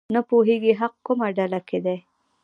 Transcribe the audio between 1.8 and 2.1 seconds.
دی.